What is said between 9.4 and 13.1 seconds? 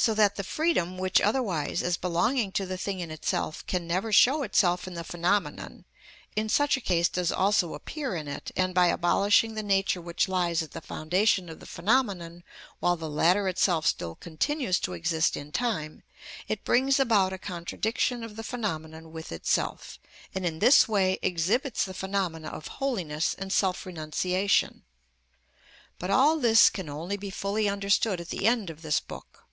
the nature which lies at the foundation of the phenomenon, while the